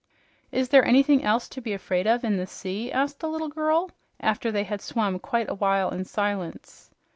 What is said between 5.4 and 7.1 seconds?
a while in silence.